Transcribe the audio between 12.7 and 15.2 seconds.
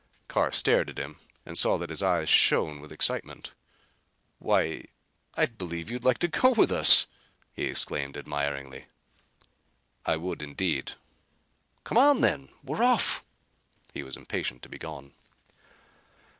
off." He was impatient to be gone.